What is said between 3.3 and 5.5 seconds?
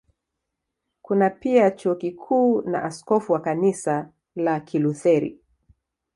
wa Kanisa la Kilutheri.